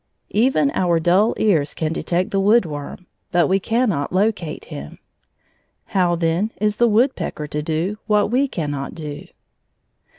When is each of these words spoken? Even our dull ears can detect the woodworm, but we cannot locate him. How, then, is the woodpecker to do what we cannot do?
Even 0.33 0.71
our 0.71 0.99
dull 0.99 1.35
ears 1.37 1.75
can 1.75 1.93
detect 1.93 2.31
the 2.31 2.41
woodworm, 2.41 3.05
but 3.31 3.45
we 3.47 3.59
cannot 3.59 4.11
locate 4.11 4.65
him. 4.65 4.97
How, 5.85 6.15
then, 6.15 6.49
is 6.59 6.77
the 6.77 6.87
woodpecker 6.87 7.45
to 7.45 7.61
do 7.61 7.99
what 8.07 8.31
we 8.31 8.47
cannot 8.47 8.95
do? 8.95 9.27